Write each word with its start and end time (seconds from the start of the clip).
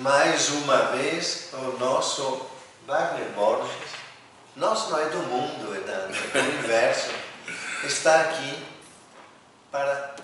mais 0.00 0.48
uma 0.48 0.76
vez 0.92 1.48
o 1.52 1.78
nosso 1.78 2.46
Wagner 2.86 3.28
Borges, 3.30 3.90
nosso 4.56 4.90
não 4.90 4.98
é 4.98 5.10
do 5.10 5.18
mundo, 5.18 5.74
é, 5.74 6.08
do 6.08 6.38
universo, 6.38 7.10
está 7.84 8.22
aqui 8.22 8.66
para 9.70 10.14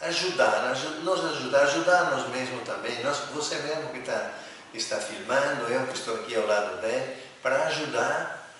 ajudar, 0.00 0.74
nos 1.02 1.24
ajudar, 1.24 1.62
ajudar 1.62 2.10
nós 2.10 2.28
mesmos 2.28 2.62
também, 2.64 3.02
nós, 3.02 3.20
você 3.32 3.56
mesmo 3.56 3.88
que 3.88 4.00
está, 4.00 4.32
está 4.74 4.98
filmando, 4.98 5.72
eu 5.72 5.86
que 5.86 5.94
estou 5.94 6.16
aqui 6.16 6.36
ao 6.36 6.46
lado 6.46 6.80
dele, 6.82 7.22
para 7.42 7.64
ajudar 7.68 8.50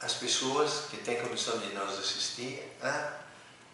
as 0.00 0.14
pessoas 0.14 0.84
que 0.90 0.96
têm 0.98 1.20
condição 1.20 1.58
de 1.58 1.74
nos 1.74 1.98
assistir 1.98 2.62
a 2.80 3.14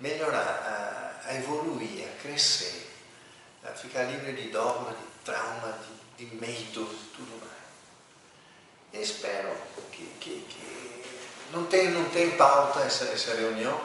melhorar, 0.01 1.21
a, 1.27 1.29
a 1.29 1.35
evoluir, 1.35 2.09
a 2.09 2.23
crescer, 2.23 2.94
a 3.65 3.69
ficar 3.69 4.05
livre 4.05 4.33
de 4.33 4.49
dogma, 4.49 4.91
de 4.91 5.25
trauma, 5.25 5.79
de, 6.19 6.27
de 6.27 6.37
medo, 6.37 6.85
tudo 7.17 7.41
mais. 7.41 7.53
Eu 8.93 9.03
espero 9.03 9.49
que, 9.91 10.05
que, 10.21 10.47
que, 10.49 11.05
não, 11.53 11.65
tem, 11.67 11.91
não 11.91 12.09
tem 12.11 12.33
pauta 12.33 12.81
essa, 12.81 13.07
essa 13.07 13.35
reunião. 13.35 13.81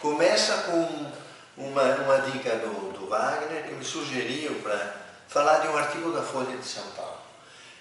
Começa 0.00 0.62
com 0.62 1.12
uma, 1.56 1.82
uma 1.82 2.18
dica 2.22 2.56
do, 2.56 2.92
do 2.92 3.06
Wagner 3.08 3.64
que 3.64 3.74
me 3.74 3.84
sugeriu 3.84 4.54
para 4.62 4.96
falar 5.28 5.58
de 5.58 5.68
um 5.68 5.76
artigo 5.76 6.10
da 6.12 6.22
Folha 6.22 6.56
de 6.56 6.66
São 6.66 6.86
Paulo. 6.92 7.18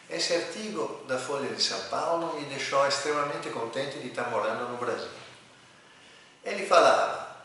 Esse 0.09 0.33
artigo 0.35 1.03
da 1.07 1.17
Folha 1.17 1.53
de 1.53 1.61
São 1.61 1.79
Paulo 1.89 2.39
me 2.39 2.45
deixou 2.45 2.87
extremamente 2.87 3.49
contente 3.49 3.99
de 3.99 4.07
estar 4.07 4.29
morando 4.29 4.69
no 4.69 4.77
Brasil. 4.77 5.09
Ele 6.43 6.65
falava, 6.65 7.35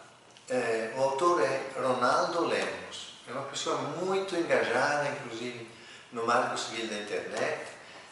é, 0.48 0.92
o 0.96 1.02
autor 1.02 1.42
é 1.42 1.60
Ronaldo 1.76 2.44
Lemos, 2.46 3.11
é 3.28 3.32
uma 3.32 3.42
pessoa 3.44 3.76
muito 3.78 4.34
engajada, 4.36 5.08
inclusive 5.08 5.68
no 6.12 6.26
marco 6.26 6.58
civil 6.58 6.86
da 6.86 6.96
internet. 6.96 7.60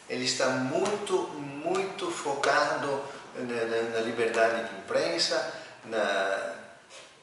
Ele 0.09 0.25
está 0.25 0.47
muito, 0.47 1.29
muito 1.37 2.09
focado 2.11 3.01
na, 3.35 3.65
na, 3.65 3.81
na 3.89 3.99
liberdade 4.01 4.69
de 4.69 4.75
imprensa, 4.79 5.53
na, 5.85 6.53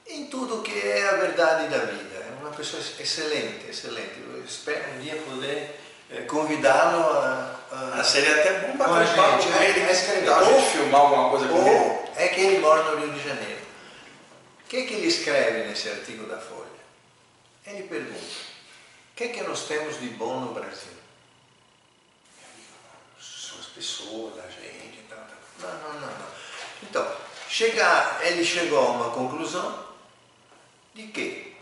em 0.07 0.27
tudo 0.27 0.63
que 0.63 0.79
é 0.79 1.09
a 1.09 1.17
verdade 1.17 1.69
da 1.69 1.79
vida. 1.79 2.17
É 2.17 2.41
uma 2.41 2.51
pessoa 2.51 2.83
excelente, 2.83 3.69
excelente. 3.69 4.19
Eu 4.19 4.45
espero 4.45 4.93
um 4.95 5.01
dia 5.01 5.17
poder 5.17 5.79
é, 6.11 6.23
convidá-lo 6.23 7.03
a, 7.05 7.55
a, 7.99 8.05
Seria 8.05 8.41
até 8.41 8.61
bom 8.61 8.77
bater 8.77 9.13
um 9.13 9.17
papo 9.17 9.43
com 9.43 9.63
ele, 9.63 9.85
a 9.85 9.93
escrever. 9.93 10.33
A 10.33 10.45
gente 10.45 10.71
filmar 10.71 11.01
alguma 11.03 11.31
coisa 11.31 11.49
com 11.49 11.67
ele. 11.67 11.99
É 12.17 12.29
que 12.29 12.41
ele 12.41 12.59
mora 12.59 12.83
no 12.83 13.01
Rio 13.01 13.13
de 13.13 13.29
Janeiro. 13.29 13.61
O 14.65 14.69
que, 14.69 14.79
é 14.79 14.83
que 14.83 14.95
ele 14.95 15.07
escreve 15.07 15.69
nesse 15.69 15.89
artigo 15.89 16.27
da 16.27 16.39
Folha? 16.39 16.68
Ele 17.71 17.83
pergunta: 17.87 18.19
o 18.19 19.17
que 19.17 19.25
é 19.25 19.29
que 19.29 19.43
nós 19.43 19.67
temos 19.67 20.01
de 20.01 20.09
bom 20.11 20.41
no 20.41 20.55
Brasil? 20.55 20.93
São 23.21 23.59
as 23.59 23.67
pessoas, 23.67 24.39
a 24.39 24.49
gente. 24.49 25.05
Não, 25.61 25.69
não, 25.69 25.93
não. 25.95 26.01
não. 26.01 26.27
Então, 26.83 27.17
chega, 27.49 28.21
ele 28.23 28.45
chegou 28.45 28.79
a 28.79 28.91
uma 28.91 29.11
conclusão 29.11 29.89
de 30.95 31.09
que 31.09 31.57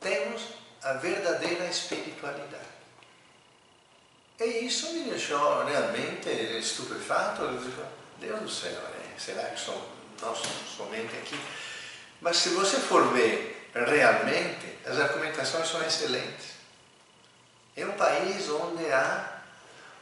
temos 0.00 0.42
a 0.82 0.94
verdadeira 0.94 1.66
espiritualidade. 1.66 2.70
E 4.40 4.66
isso 4.66 4.92
me 4.92 5.04
deixou 5.04 5.64
realmente 5.64 6.28
estupefato. 6.58 7.42
Eu 7.42 7.58
digo, 7.58 7.82
Deus 8.18 8.40
do 8.40 8.50
céu, 8.50 8.72
né? 8.72 9.14
será 9.18 9.44
que 9.44 9.60
sou, 9.60 9.88
nós 10.20 10.38
somente 10.76 11.14
aqui? 11.16 11.38
Mas 12.20 12.38
se 12.38 12.50
você 12.50 12.78
for 12.78 13.12
ver 13.12 13.59
realmente, 13.74 14.78
as 14.86 14.98
argumentações 14.98 15.68
são 15.68 15.82
excelentes. 15.82 16.50
É 17.76 17.84
um 17.86 17.92
país 17.92 18.48
onde 18.48 18.84
há 18.92 19.40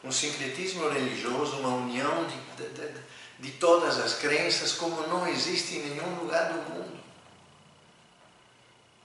um 0.02 0.10
sincretismo 0.10 0.88
religioso, 0.88 1.58
uma 1.58 1.74
união 1.76 2.26
de, 2.26 2.68
de, 2.68 2.92
de 3.38 3.50
todas 3.52 3.98
as 3.98 4.14
crenças, 4.14 4.72
como 4.72 5.06
não 5.06 5.26
existe 5.28 5.76
em 5.76 5.90
nenhum 5.90 6.14
lugar 6.20 6.52
do 6.52 6.70
mundo. 6.70 6.98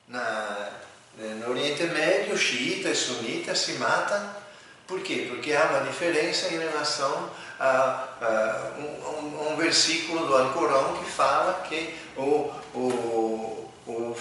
Na, 0.07 0.71
no 1.17 1.49
Oriente 1.49 1.83
Médio, 1.83 2.37
xiitas 2.37 2.97
e 2.97 3.01
sunitas 3.01 3.59
se 3.59 3.73
matam 3.73 4.43
por 4.87 5.01
quê? 5.01 5.27
Porque 5.29 5.53
há 5.53 5.65
uma 5.65 5.79
diferença 5.81 6.53
em 6.53 6.59
relação 6.59 7.29
a, 7.59 8.07
a 8.21 8.71
um, 8.77 9.53
um, 9.53 9.55
versículo 9.55 10.27
do 10.27 10.35
Alcorão 10.35 10.97
que 10.97 11.09
fala 11.09 11.63
que 11.67 11.95
o, 12.17 12.51
o, 12.75 13.71
o 13.87 14.17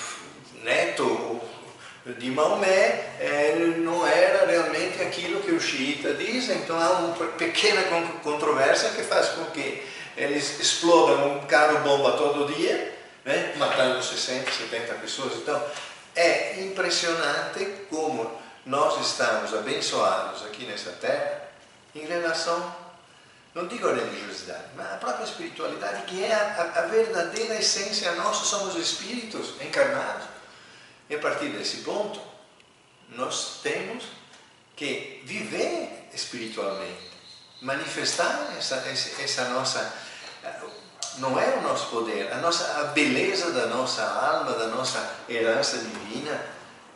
neto 0.63 1.41
de 2.05 2.31
Maomé 2.31 3.15
é, 3.21 3.55
não 3.79 4.07
era 4.07 4.47
realmente 4.47 5.01
aquilo 5.03 5.41
que 5.41 5.53
o 5.53 5.61
xiita 5.61 6.15
diz, 6.15 6.49
então 6.49 6.81
há 6.81 6.91
uma 6.99 7.27
pequena 7.33 7.83
controvérsia 8.23 8.91
que 8.91 9.03
faz 9.03 9.29
com 9.29 9.45
que 9.47 9.87
eles 10.17 10.59
explodam 10.59 11.37
um 11.37 11.47
carro-bomba 11.47 12.13
todo 12.13 12.53
dia, 12.53 12.99
né, 13.25 13.55
matando 13.57 14.03
60, 14.03 14.51
70 14.51 14.95
pessoas. 14.95 15.35
Então 15.35 15.63
é 16.17 16.61
impressionante 16.63 17.65
como 17.89 18.31
nós 18.67 19.01
estamos 19.07 19.55
abençoados 19.55 20.45
aqui 20.45 20.65
nessa 20.67 20.91
terra 20.93 21.43
em 21.95 22.05
relação, 22.07 22.75
não 23.55 23.67
digo 23.67 23.87
a 23.89 23.95
religiosidade, 23.95 24.65
mas 24.75 24.93
a 24.93 24.97
própria 24.97 25.25
espiritualidade, 25.25 26.03
que 26.03 26.25
é 26.25 26.33
a, 26.33 26.81
a 26.81 26.83
verdadeira 26.87 27.55
essência 27.55 28.13
nossa, 28.13 28.45
somos 28.45 28.75
espíritos 28.77 29.55
encarnados. 29.61 30.32
E 31.09 31.15
a 31.15 31.19
partir 31.19 31.51
desse 31.51 31.79
ponto, 31.79 32.21
nós 33.11 33.61
temos 33.63 34.05
que 34.77 35.23
viver 35.25 36.09
espiritualmente, 36.15 37.11
manifestar 37.61 38.55
essa, 38.57 38.77
essa 39.21 39.49
nossa. 39.51 39.93
Não 41.19 41.39
é 41.39 41.57
o 41.57 41.63
nosso 41.63 41.89
poder, 41.89 42.33
a, 42.33 42.37
nossa, 42.37 42.81
a 42.81 42.85
beleza 42.85 43.53
da 43.53 43.67
nossa 43.67 44.03
alma, 44.03 44.53
da 44.53 44.69
nossa 44.69 45.17
herança 45.29 45.77
divina, 45.79 46.41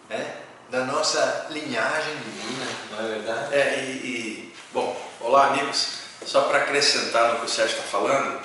né? 0.09 0.43
da 0.71 0.84
nossa 0.84 1.47
linhagem 1.50 2.15
divina, 2.16 2.66
não 2.91 2.99
é 2.99 3.09
verdade? 3.09 3.55
É, 3.55 3.84
e, 3.84 3.91
e 3.91 4.55
bom, 4.72 4.97
olá 5.21 5.49
amigos, 5.49 5.99
só 6.25 6.43
para 6.43 6.59
acrescentar 6.59 7.34
no 7.34 7.41
que 7.41 7.47
o 7.47 7.49
Sérgio 7.49 7.77
está 7.77 7.89
falando, 7.89 8.41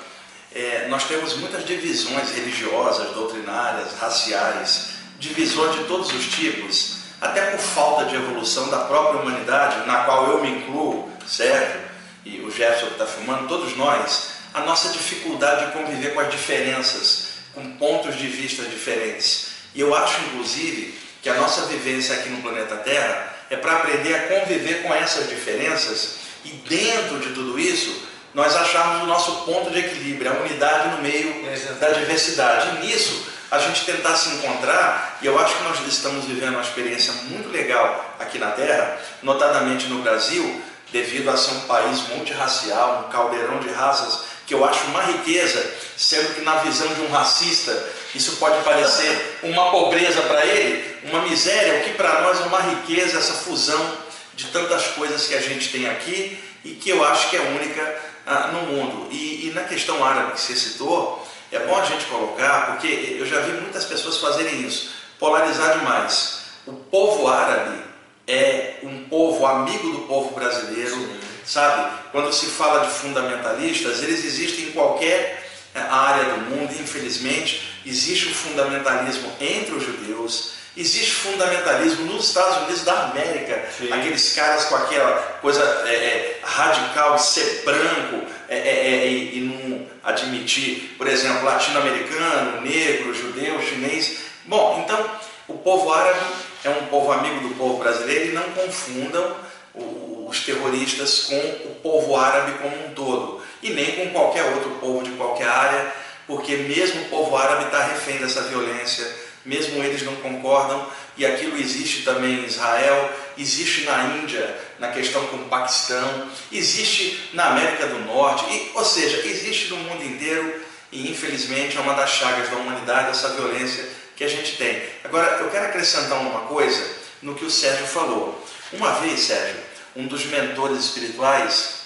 é, 0.54 0.86
nós 0.88 1.04
temos 1.04 1.34
muitas 1.38 1.64
divisões 1.64 2.30
religiosas, 2.32 3.14
doutrinárias, 3.14 3.98
raciais, 3.98 4.90
divisões 5.22 5.76
de 5.76 5.84
todos 5.84 6.12
os 6.12 6.26
tipos, 6.26 6.96
até 7.20 7.52
por 7.52 7.60
falta 7.60 8.06
de 8.06 8.16
evolução 8.16 8.68
da 8.68 8.78
própria 8.80 9.20
humanidade, 9.20 9.86
na 9.86 9.98
qual 9.98 10.28
eu 10.32 10.42
me 10.42 10.50
incluo, 10.50 11.08
Sérgio 11.24 11.80
e 12.24 12.40
o 12.40 12.50
Jefferson 12.50 12.86
que 12.86 12.92
está 12.92 13.06
filmando, 13.06 13.46
todos 13.46 13.76
nós, 13.76 14.32
a 14.52 14.60
nossa 14.62 14.88
dificuldade 14.90 15.66
de 15.66 15.72
conviver 15.72 16.12
com 16.12 16.20
as 16.20 16.30
diferenças, 16.30 17.28
com 17.54 17.76
pontos 17.76 18.16
de 18.16 18.26
vista 18.26 18.64
diferentes. 18.64 19.52
E 19.74 19.80
eu 19.80 19.94
acho, 19.94 20.20
inclusive, 20.22 20.98
que 21.22 21.28
a 21.28 21.34
nossa 21.34 21.66
vivência 21.66 22.16
aqui 22.16 22.28
no 22.28 22.42
planeta 22.42 22.76
Terra 22.78 23.36
é 23.48 23.56
para 23.56 23.76
aprender 23.76 24.14
a 24.14 24.26
conviver 24.26 24.82
com 24.82 24.92
essas 24.92 25.28
diferenças 25.28 26.16
e 26.44 26.50
dentro 26.68 27.20
de 27.20 27.32
tudo 27.32 27.58
isso 27.58 28.08
nós 28.34 28.56
acharmos 28.56 29.04
o 29.04 29.06
nosso 29.06 29.44
ponto 29.44 29.70
de 29.70 29.78
equilíbrio, 29.78 30.32
a 30.32 30.40
unidade 30.40 30.96
no 30.96 31.02
meio 31.02 31.44
da 31.78 31.90
diversidade. 31.90 32.76
E 32.76 32.86
nisso 32.86 33.31
a 33.52 33.58
gente 33.58 33.84
tentar 33.84 34.16
se 34.16 34.30
encontrar, 34.30 35.18
e 35.20 35.26
eu 35.26 35.38
acho 35.38 35.54
que 35.58 35.62
nós 35.64 35.78
estamos 35.86 36.24
vivendo 36.24 36.54
uma 36.54 36.62
experiência 36.62 37.12
muito 37.24 37.50
legal 37.50 38.16
aqui 38.18 38.38
na 38.38 38.50
Terra, 38.52 38.98
notadamente 39.22 39.88
no 39.88 40.00
Brasil, 40.00 40.62
devido 40.90 41.28
a 41.28 41.36
ser 41.36 41.50
um 41.52 41.60
país 41.60 42.00
multirracial, 42.08 43.04
um 43.06 43.12
caldeirão 43.12 43.58
de 43.58 43.68
raças, 43.68 44.20
que 44.46 44.54
eu 44.54 44.64
acho 44.64 44.82
uma 44.86 45.02
riqueza, 45.02 45.70
sendo 45.98 46.34
que 46.34 46.40
na 46.40 46.56
visão 46.56 46.88
de 46.94 47.02
um 47.02 47.10
racista 47.10 47.78
isso 48.14 48.36
pode 48.36 48.58
parecer 48.64 49.38
uma 49.42 49.70
pobreza 49.70 50.22
para 50.22 50.46
ele, 50.46 50.96
uma 51.04 51.20
miséria, 51.20 51.80
o 51.80 51.84
que 51.84 51.90
para 51.90 52.22
nós 52.22 52.40
é 52.40 52.44
uma 52.44 52.60
riqueza, 52.60 53.18
essa 53.18 53.34
fusão 53.34 53.98
de 54.34 54.46
tantas 54.46 54.86
coisas 54.88 55.26
que 55.26 55.34
a 55.34 55.42
gente 55.42 55.68
tem 55.68 55.86
aqui 55.90 56.42
e 56.64 56.70
que 56.70 56.88
eu 56.88 57.04
acho 57.04 57.28
que 57.28 57.36
é 57.36 57.40
única 57.40 58.00
ah, 58.26 58.48
no 58.48 58.62
mundo. 58.62 59.08
E, 59.10 59.48
e, 59.48 59.52
na 59.54 59.64
questão 59.64 60.02
árabe 60.04 60.32
que 60.32 60.40
você 60.40 60.54
citou, 60.54 61.21
é 61.52 61.58
bom 61.66 61.76
a 61.76 61.84
gente 61.84 62.06
colocar, 62.06 62.68
porque 62.68 63.16
eu 63.18 63.26
já 63.26 63.40
vi 63.40 63.52
muitas 63.60 63.84
pessoas 63.84 64.16
fazerem 64.16 64.62
isso, 64.66 64.90
polarizar 65.18 65.78
demais. 65.78 66.44
O 66.66 66.72
povo 66.72 67.28
árabe 67.28 67.78
é 68.26 68.76
um 68.82 69.04
povo 69.04 69.44
amigo 69.46 69.90
do 69.90 69.98
povo 70.06 70.34
brasileiro, 70.34 70.94
Sim. 70.94 71.20
sabe? 71.44 71.92
Quando 72.10 72.32
se 72.32 72.46
fala 72.46 72.86
de 72.86 72.92
fundamentalistas, 72.92 74.02
eles 74.02 74.24
existem 74.24 74.66
em 74.66 74.72
qualquer 74.72 75.46
eh, 75.74 75.80
área 75.80 76.24
do 76.24 76.40
mundo, 76.50 76.72
infelizmente, 76.72 77.80
existe 77.84 78.28
o 78.28 78.34
fundamentalismo 78.34 79.30
entre 79.40 79.74
os 79.74 79.84
judeus, 79.84 80.52
existe 80.76 81.12
fundamentalismo 81.12 82.06
nos 82.06 82.28
Estados 82.28 82.58
Unidos 82.58 82.82
da 82.82 83.04
América, 83.04 83.62
Sim. 83.76 83.92
aqueles 83.92 84.34
caras 84.34 84.64
com 84.66 84.76
aquela 84.76 85.12
coisa 85.40 85.62
é, 85.86 85.94
é, 85.94 86.40
radical 86.42 87.16
de 87.16 87.22
ser 87.22 87.62
branco 87.64 88.26
é, 88.48 88.56
é, 88.56 89.04
é 89.04 89.08
e, 89.08 89.38
e, 89.38 89.40
não 89.40 89.86
admitir, 90.02 90.94
por 90.96 91.06
exemplo, 91.06 91.44
latino-americano, 91.44 92.62
negro, 92.62 93.14
judeu, 93.14 93.60
chinês. 93.62 94.18
Bom, 94.46 94.82
então 94.84 95.10
o 95.46 95.54
povo 95.54 95.92
árabe 95.92 96.20
é 96.64 96.70
um 96.70 96.86
povo 96.86 97.12
amigo 97.12 97.48
do 97.48 97.54
povo 97.54 97.78
brasileiro 97.78 98.30
e 98.30 98.32
não 98.32 98.44
confundam 98.50 99.36
os 99.74 100.40
terroristas 100.40 101.24
com 101.24 101.36
o 101.36 101.76
povo 101.82 102.16
árabe 102.16 102.52
como 102.58 102.86
um 102.86 102.94
todo 102.94 103.42
e 103.62 103.70
nem 103.70 103.92
com 103.92 104.10
qualquer 104.10 104.44
outro 104.54 104.70
povo 104.80 105.02
de 105.04 105.10
qualquer 105.12 105.48
área, 105.48 105.92
porque 106.26 106.56
mesmo 106.56 107.02
o 107.02 107.08
povo 107.08 107.36
árabe 107.36 107.66
está 107.66 107.84
refém 107.84 108.18
dessa 108.18 108.42
violência, 108.42 109.06
mesmo 109.44 109.82
eles 109.82 110.02
não 110.02 110.14
concordam 110.16 110.86
e 111.16 111.26
aquilo 111.26 111.56
existe 111.58 112.02
também 112.02 112.40
em 112.40 112.44
Israel, 112.44 113.12
existe 113.36 113.82
na 113.82 114.16
Índia, 114.16 114.58
na 114.78 114.88
questão 114.88 115.26
com 115.26 115.36
o 115.36 115.48
Paquistão, 115.48 116.30
existe 116.50 117.30
na 117.32 117.48
América 117.48 117.86
do 117.86 117.98
Norte, 118.00 118.44
e, 118.50 118.70
ou 118.74 118.84
seja, 118.84 119.26
existe 119.26 119.68
no 119.68 119.76
mundo 119.76 120.04
inteiro 120.04 120.62
e 120.90 121.10
infelizmente 121.10 121.76
é 121.76 121.80
uma 121.80 121.94
das 121.94 122.10
chagas 122.10 122.48
da 122.48 122.56
humanidade 122.56 123.10
essa 123.10 123.30
violência 123.30 123.88
que 124.16 124.24
a 124.24 124.28
gente 124.28 124.56
tem. 124.56 124.82
Agora, 125.04 125.38
eu 125.40 125.50
quero 125.50 125.66
acrescentar 125.66 126.18
uma 126.20 126.40
coisa 126.40 127.02
no 127.20 127.34
que 127.34 127.44
o 127.44 127.50
Sérgio 127.50 127.86
falou. 127.86 128.46
Uma 128.72 128.92
vez, 129.00 129.20
Sérgio, 129.20 129.60
um 129.96 130.06
dos 130.06 130.24
mentores 130.26 130.78
espirituais 130.78 131.82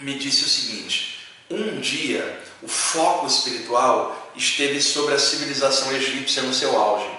me 0.00 0.18
disse 0.18 0.44
o 0.44 0.48
seguinte: 0.48 1.28
um 1.50 1.80
dia 1.80 2.40
o 2.62 2.68
foco 2.68 3.26
espiritual 3.26 4.27
esteve 4.38 4.80
sobre 4.80 5.14
a 5.14 5.18
civilização 5.18 5.92
egípcia 5.92 6.42
no 6.42 6.54
seu 6.54 6.76
auge. 6.78 7.10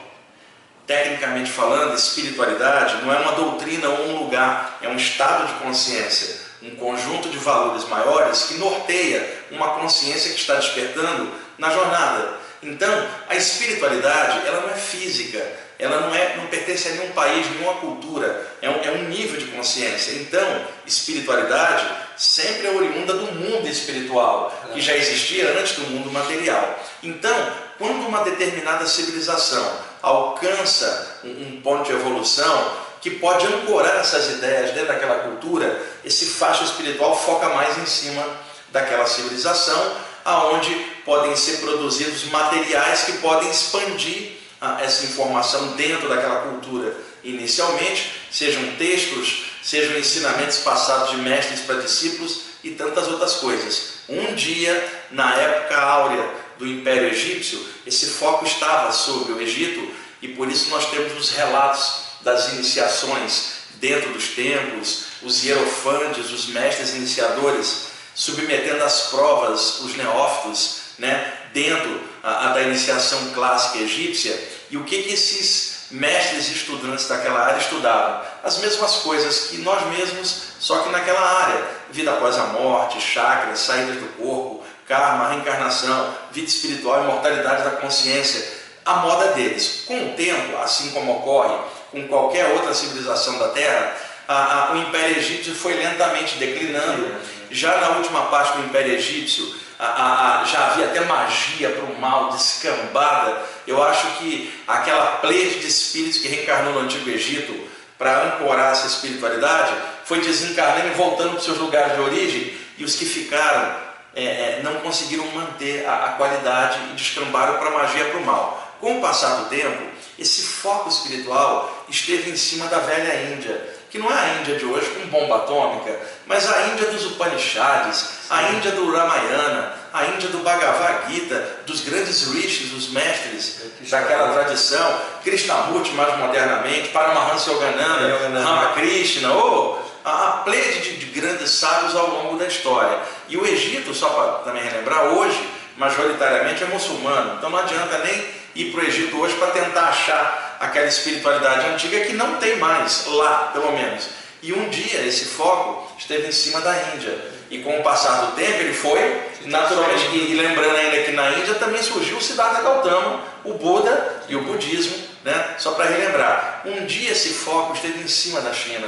Tecnicamente 0.87 1.51
falando, 1.51 1.95
espiritualidade 1.95 3.03
não 3.03 3.13
é 3.13 3.19
uma 3.19 3.33
doutrina 3.33 3.87
ou 3.89 4.07
um 4.07 4.23
lugar, 4.23 4.79
é 4.81 4.87
um 4.87 4.95
estado 4.95 5.47
de 5.47 5.59
consciência, 5.59 6.39
um 6.63 6.71
conjunto 6.71 7.29
de 7.29 7.37
valores 7.37 7.87
maiores 7.87 8.43
que 8.45 8.55
norteia 8.55 9.43
uma 9.51 9.75
consciência 9.75 10.31
que 10.31 10.39
está 10.39 10.55
despertando 10.55 11.31
na 11.57 11.69
jornada. 11.69 12.39
Então, 12.63 13.07
a 13.27 13.35
espiritualidade, 13.35 14.47
ela 14.47 14.61
não 14.61 14.69
é 14.69 14.77
física, 14.77 15.45
ela 15.79 16.01
não, 16.01 16.13
é, 16.13 16.35
não 16.35 16.47
pertence 16.47 16.89
a 16.89 16.91
nenhum 16.91 17.11
país, 17.11 17.49
nenhuma 17.49 17.75
cultura, 17.75 18.45
é 18.61 18.69
um, 18.69 18.83
é 18.83 18.91
um 18.91 19.07
nível 19.07 19.39
de 19.39 19.45
consciência. 19.45 20.11
Então, 20.11 20.67
espiritualidade 20.85 21.85
sempre 22.17 22.67
é 22.67 22.71
oriunda 22.71 23.13
do 23.13 23.31
mundo 23.31 23.65
espiritual, 23.65 24.53
que 24.73 24.81
já 24.81 24.93
existia 24.93 25.57
antes 25.57 25.77
do 25.77 25.89
mundo 25.89 26.11
material. 26.11 26.77
Então, 27.01 27.33
quando 27.77 28.05
uma 28.05 28.25
determinada 28.25 28.85
civilização 28.85 29.71
alcança 30.01 31.21
um, 31.23 31.29
um 31.29 31.61
ponto 31.61 31.85
de 31.85 31.93
evolução 31.93 32.73
que 32.99 33.11
pode 33.11 33.47
ancorar 33.47 33.99
essas 33.99 34.31
ideias 34.31 34.71
dentro 34.71 34.89
daquela 34.89 35.19
cultura, 35.19 35.81
esse 36.03 36.25
facho 36.25 36.65
espiritual 36.65 37.17
foca 37.17 37.47
mais 37.49 37.77
em 37.77 37.85
cima 37.85 38.25
daquela 38.73 39.05
civilização, 39.05 39.95
aonde 40.25 40.75
podem 41.05 41.33
ser 41.37 41.59
produzidos 41.59 42.25
materiais 42.25 43.03
que 43.03 43.13
podem 43.13 43.49
expandir 43.49 44.38
essa 44.81 45.05
informação 45.05 45.75
dentro 45.75 46.09
daquela 46.09 46.41
cultura 46.41 46.95
inicialmente, 47.23 48.11
sejam 48.31 48.75
textos, 48.75 49.45
sejam 49.61 49.97
ensinamentos 49.97 50.59
passados 50.59 51.11
de 51.11 51.17
mestres 51.17 51.61
para 51.61 51.81
discípulos 51.81 52.41
e 52.63 52.71
tantas 52.71 53.07
outras 53.07 53.35
coisas. 53.35 53.99
Um 54.07 54.33
dia, 54.35 55.05
na 55.11 55.33
época 55.35 55.77
áurea 55.77 56.29
do 56.57 56.67
Império 56.67 57.09
Egípcio, 57.09 57.63
esse 57.85 58.07
foco 58.07 58.45
estava 58.45 58.91
sobre 58.91 59.33
o 59.33 59.41
Egito 59.41 59.91
e 60.21 60.29
por 60.29 60.49
isso 60.49 60.69
nós 60.69 60.89
temos 60.89 61.17
os 61.17 61.31
relatos 61.31 62.09
das 62.21 62.53
iniciações 62.53 63.59
dentro 63.75 64.11
dos 64.11 64.29
templos, 64.29 65.03
os 65.21 65.43
hierofantes, 65.43 66.31
os 66.31 66.47
mestres 66.47 66.93
iniciadores, 66.93 67.87
submetendo 68.13 68.83
às 68.83 69.03
provas 69.03 69.79
os 69.79 69.95
neófitos, 69.95 70.79
né, 70.97 71.38
dentro 71.53 72.01
a, 72.23 72.47
da 72.47 72.61
iniciação 72.61 73.31
clássica 73.31 73.79
egípcia, 73.79 74.37
e 74.69 74.77
o 74.77 74.83
que, 74.83 75.03
que 75.03 75.13
esses 75.13 75.87
mestres 75.91 76.49
e 76.49 76.53
estudantes 76.53 77.07
daquela 77.07 77.39
área 77.45 77.57
estudavam? 77.57 78.21
As 78.43 78.59
mesmas 78.59 78.97
coisas 78.97 79.47
que 79.47 79.57
nós 79.57 79.83
mesmos, 79.87 80.53
só 80.59 80.79
que 80.79 80.89
naquela 80.89 81.21
área: 81.21 81.63
vida 81.91 82.11
após 82.11 82.37
a 82.37 82.45
morte, 82.47 83.01
chakras, 83.01 83.59
saídas 83.59 83.95
do 83.95 84.07
corpo, 84.17 84.63
karma, 84.87 85.29
reencarnação, 85.29 86.13
vida 86.31 86.47
espiritual, 86.47 87.03
imortalidade 87.03 87.63
da 87.63 87.71
consciência. 87.71 88.59
A 88.85 88.95
moda 88.95 89.33
deles. 89.33 89.83
Com 89.85 90.07
o 90.07 90.13
tempo, 90.15 90.57
assim 90.57 90.89
como 90.91 91.17
ocorre 91.17 91.55
com 91.91 92.07
qualquer 92.07 92.53
outra 92.53 92.73
civilização 92.73 93.37
da 93.37 93.49
Terra, 93.49 93.95
a, 94.27 94.69
a, 94.69 94.73
o 94.73 94.77
Império 94.77 95.17
Egípcio 95.17 95.55
foi 95.55 95.73
lentamente 95.73 96.37
declinando. 96.37 97.15
Já 97.51 97.77
na 97.77 97.89
última 97.97 98.27
parte 98.27 98.57
do 98.57 98.65
Império 98.65 98.93
Egípcio, 98.93 99.55
a, 99.79 100.43
já 100.45 100.67
havia 100.67 100.87
até 100.87 100.99
magia 101.01 101.69
para 101.69 101.85
o 101.85 101.99
mal 101.99 102.29
descambada. 102.31 103.41
Eu 103.65 103.81
acho 103.81 104.07
que 104.17 104.53
aquela 104.67 105.17
pleia 105.17 105.51
de 105.51 105.67
espíritos 105.67 106.19
que 106.19 106.27
reencarnou 106.27 106.73
no 106.73 106.79
Antigo 106.81 107.09
Egito 107.09 107.69
para 107.97 108.23
ancorar 108.23 108.73
essa 108.73 108.87
espiritualidade 108.87 109.73
foi 110.03 110.19
desencarnando 110.19 110.87
e 110.87 110.91
voltando 110.91 111.29
para 111.29 111.39
os 111.39 111.45
seus 111.45 111.57
lugares 111.57 111.93
de 111.93 112.01
origem, 112.01 112.57
e 112.77 112.83
os 112.83 112.95
que 112.95 113.05
ficaram 113.05 113.75
é, 114.15 114.23
é, 114.23 114.61
não 114.63 114.75
conseguiram 114.75 115.25
manter 115.27 115.85
a, 115.85 116.05
a 116.05 116.09
qualidade 116.13 116.79
e 116.91 116.95
descambaram 116.95 117.57
para 117.57 117.69
a 117.69 117.71
magia 117.71 118.05
para 118.05 118.19
o 118.19 118.25
mal. 118.25 118.77
Com 118.79 118.97
o 118.97 119.01
passar 119.01 119.35
do 119.35 119.49
tempo, 119.49 119.83
esse 120.17 120.41
foco 120.41 120.89
espiritual 120.89 121.85
esteve 121.89 122.31
em 122.31 122.37
cima 122.37 122.67
da 122.67 122.79
velha 122.79 123.33
Índia 123.33 123.78
que 123.89 123.97
não 123.97 124.11
é 124.11 124.13
a 124.13 124.41
Índia 124.41 124.55
de 124.55 124.65
hoje 124.65 124.87
com 124.89 125.07
bomba 125.07 125.37
atômica, 125.37 125.99
mas 126.27 126.51
a 126.51 126.67
Índia 126.67 126.87
dos 126.87 127.05
Upanishads, 127.07 128.27
a 128.29 128.43
Índia 128.51 128.71
do 128.71 128.91
Ramayana, 128.91 129.73
a 129.91 130.05
Índia 130.05 130.29
do 130.29 130.39
Bhagavad 130.39 131.11
Gita, 131.11 131.57
dos 131.65 131.81
grandes 131.81 132.31
rishis, 132.31 132.71
os 132.73 132.89
mestres 132.89 133.61
daquela 133.89 134.33
tradição, 134.33 134.99
Krishnamurti 135.23 135.91
mais 135.93 136.17
modernamente, 136.19 136.89
Paramahansa 136.89 137.51
Yogananda, 137.51 138.43
Ramakrishna, 138.43 139.33
ou 139.33 139.83
a 140.05 140.43
plede 140.43 140.81
de, 140.81 140.97
de 140.97 141.05
grandes 141.07 141.49
sábios 141.51 141.95
ao 141.95 142.09
longo 142.09 142.37
da 142.37 142.45
história. 142.45 142.99
E 143.27 143.37
o 143.37 143.45
Egito, 143.45 143.93
só 143.93 144.09
para 144.09 144.31
também 144.43 144.63
relembrar, 144.63 145.05
hoje, 145.05 145.49
majoritariamente 145.77 146.63
é 146.63 146.67
muçulmano, 146.67 147.35
então 147.37 147.49
não 147.49 147.59
adianta 147.59 147.97
nem 147.99 148.25
ir 148.55 148.71
para 148.71 148.81
o 148.81 148.83
Egito 148.83 149.19
hoje 149.19 149.35
para 149.35 149.51
tentar 149.51 149.89
achar 149.89 150.48
aquela 150.59 150.87
espiritualidade 150.87 151.67
antiga 151.67 152.01
que 152.01 152.13
não 152.13 152.35
tem 152.35 152.57
mais 152.57 153.05
lá, 153.07 153.51
pelo 153.53 153.71
menos. 153.71 154.09
E 154.41 154.53
um 154.53 154.69
dia 154.69 155.05
esse 155.05 155.25
foco 155.25 155.91
esteve 155.97 156.27
em 156.27 156.31
cima 156.31 156.61
da 156.61 156.93
Índia. 156.93 157.17
E 157.49 157.59
com 157.59 157.79
o 157.79 157.83
passar 157.83 158.25
do 158.25 158.35
tempo 158.35 158.59
ele 158.59 158.73
foi 158.73 159.29
naturalmente, 159.45 160.15
e, 160.15 160.35
lembrando 160.35 160.75
ainda 160.75 161.03
que 161.03 161.11
na 161.11 161.31
Índia 161.31 161.55
também 161.55 161.81
surgiu 161.81 162.17
o 162.17 162.21
Siddhartha 162.21 162.61
Gautama, 162.61 163.23
o 163.43 163.53
Buda 163.53 164.23
e 164.27 164.35
o 164.35 164.43
budismo, 164.43 164.95
né? 165.23 165.55
só 165.57 165.71
para 165.71 165.85
relembrar. 165.85 166.61
Um 166.65 166.85
dia 166.85 167.11
esse 167.11 167.29
foco 167.29 167.73
esteve 167.73 168.03
em 168.03 168.07
cima 168.07 168.41
da 168.41 168.53
China. 168.53 168.87